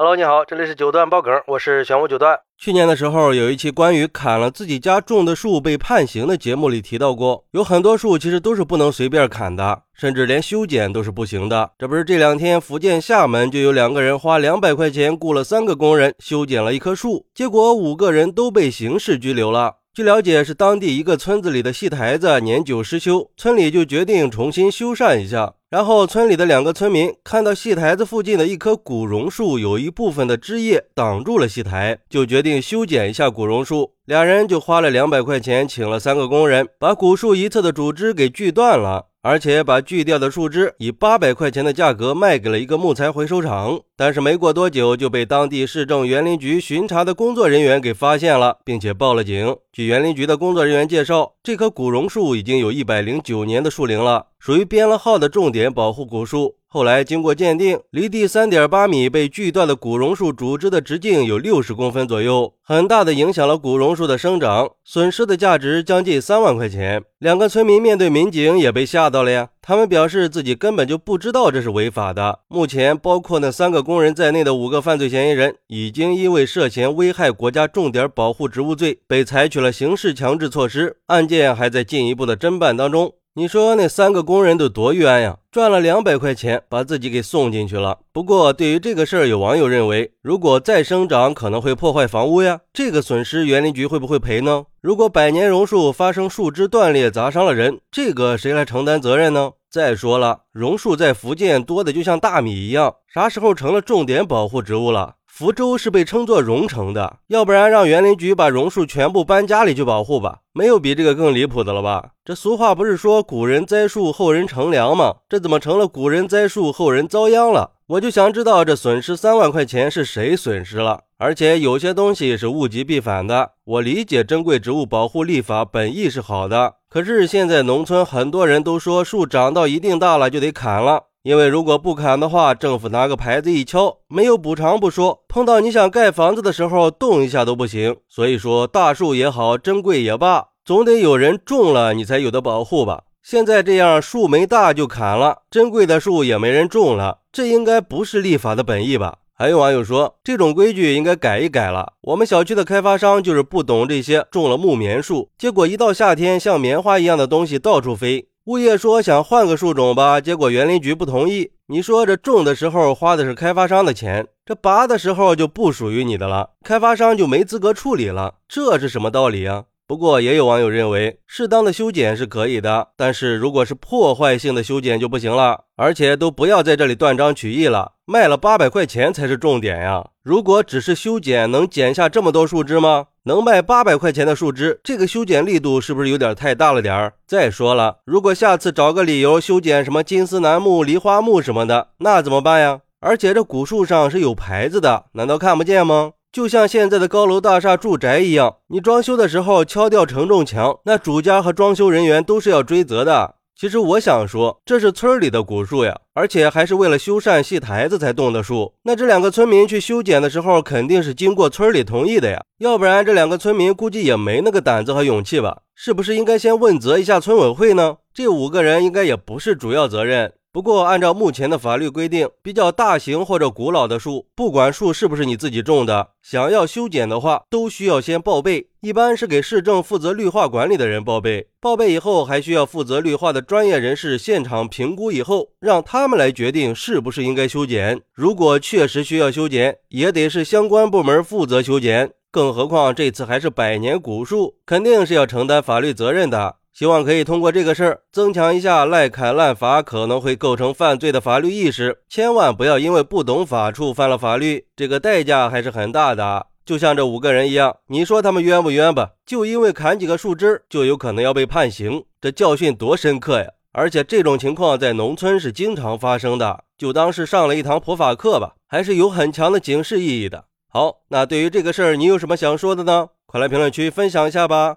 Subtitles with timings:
[0.00, 2.40] Hello，你好，这里是九段爆梗，我是玄武九段。
[2.56, 11.72] 去年的时候，有一期关于砍了自己家种的树被判刑的节目里提到过，有很多树其实都是不能随便砍的，甚至连修剪都是不行的。
[11.78, 19.79] 这不是这两天福建厦门就有两个人花两百块钱雇了三个工人修剪了一棵树，结果五个人都被刑事拘留了。
[19.92, 25.54] 据了解，是当地一个村子里的戏台子年久失修，村里就决定重新修缮一下。
[25.68, 33.94] 然后，村里的两个村民看到戏台子附近的一棵古榕树有一部分的枝叶挡住了戏台，就决定修剪一下古榕树。
[34.04, 39.09] 俩人就花了两百块钱，请了三个工人，把古树一侧的主枝给锯断了。
[39.22, 49.54] 而且把锯掉的树枝以八百块钱的价格卖给了一个木材回收厂，但是没过多久就被当地市政园林局巡查的工作人员给发现了，并且报了警。
[49.72, 56.56] 据园林局的工作人员介绍，这棵古榕树已经有一百零九年的树龄了，属于编了号的重点保护古树。
[56.72, 67.02] 后来经过鉴定，离地三点八米被锯断的古榕树主枝的直径有六十公分左右，很大的影响了古榕树的生长，损失的价值将近三万块钱。
[67.18, 72.38] 两个村民面对民警也被吓到了呀，他们表示自己根本就不知道这是违法的。
[72.46, 83.12] 目前，包括那三个工人在内的五个犯罪嫌疑人，已经因为涉嫌危害国家重点保护植物罪被采取了刑事强制措施，案件还在进一步的侦办当中。
[83.40, 88.00] 你说那三个工人都多冤呀，赚了两百块钱，把自己给送进去了。
[88.12, 94.64] 不过对于这个事儿，有网友认为，如果再生长，可能会破坏房屋呀，这个损失园林局会不会赔呢？
[94.82, 99.52] 如果百年榕树发生树枝断裂砸伤了人，这个谁来承担责任呢？
[99.70, 105.14] 再说了，榕树在福建多的就像大米一样，啥时候成了重点保护植物了？
[105.40, 112.10] 福州是被称作榕城的，要不然让园林局把榕树全部搬家里去保护吧，没有比这个更离谱的了吧？
[112.22, 115.14] 这俗话不是说古人栽树，后人乘凉吗？
[115.30, 117.70] 这怎么成了古人栽树，后人遭殃了？
[117.86, 121.04] 我就想知道这损失三万块钱是谁损失了？
[121.16, 123.52] 而且有些东西是物极必反的。
[123.64, 131.04] 我理解珍贵植物保护立法本意是好的，可是现在农村很多人都说树长到一定大了就得砍了。
[131.22, 137.94] 因为如果不砍的话，政府拿个牌子一敲，没有补偿不说，碰到你想盖房子的时候，动一下都不行。
[138.08, 143.02] 所以说，大树也好，珍贵也罢，总得有人种了，你才有的保护吧。
[143.22, 149.18] 现在这样，树没大就砍了，珍贵的树也没人种了，这应该不是立法的本意吧？
[149.34, 151.92] 还有网友说，这种规矩应该改一改了。
[152.00, 158.28] 我们小区的开发商就是不懂这些，种了木棉树，结果一到夏天，像棉花一样的东西到处飞。
[158.50, 161.52] 物业说想换个树种吧，结果园林局不同意。
[161.68, 169.66] 你说这种的时候花的是开发商的钱，这拔的时候就不属于你的了，开发商就没资格处理了，这是什么道理啊？
[169.90, 180.06] 不过也有网友认为，适当的修剪是可以的，但是如果是破坏性的修剪就不行了，而且都不要在这里断章取义了，卖了八百块钱才是重点呀。
[180.22, 183.06] 如果只是修剪，能剪下这么多树枝吗？
[183.24, 187.14] 能卖八百块钱的树枝，这个修剪力度是不是有点太大了点儿？
[187.26, 192.78] 再说了，如果下次找个理由修剪什么金丝楠木、梨花木什么的，那怎么办呀？
[193.00, 196.12] 而且这古树上是有牌子的，难道看不见吗？
[196.32, 203.34] 就像现在的高楼大厦住宅一样，你装修的时候敲掉承重墙，那主家和装修人员都是要追责的。
[203.56, 208.74] 其实我想说，这是村里的古树呀，而且还是为了修缮戏台子才动的树。
[208.84, 215.62] 那这两个村民去修剪的时候，肯定是经过村里同意的呀，要不然这两个村民估计也没那个胆子和勇气吧？
[215.74, 217.96] 是不是应该先问责一下村委会呢？
[218.14, 220.32] 这五个人应该也不是主要责任。
[220.52, 228.66] 不过，按照目前的法律规定，比较大型或者古老的树，不管树是不是你自己种的，想要修剪的话，都需要先报备。
[228.80, 231.46] 一般是给市政负责绿化管理的人报备。
[231.60, 238.00] 报备以后，还需要负责绿化的专业人士现场评估以后，让他们来决定是不是应该修剪。
[238.12, 242.10] 如果确实需要修剪，也得是相关部门负责修剪。
[242.32, 246.56] 更何况这次还是百年古树，肯定是要承担法律责任的。
[246.80, 256.46] 希望可以通过这个事儿增强一下滥砍滥伐可能会构成犯罪的法律意识，千万不要因为不懂法触犯了法律，这个代价还是很大的。
[256.64, 259.10] 就像这五个人一样，你说他们冤不冤吧？
[259.26, 263.46] 就因为砍几个树枝，就有可能要被判刑，这教训多深刻呀！
[263.72, 270.46] 而且这种情况在农村是经常发生的，就当是上了一堂普法课吧，还是有很强的警示意义的。
[270.72, 273.08] 好，那对于这个事儿，你有什么想说的呢？
[273.26, 274.76] 快来评论区分享一下吧！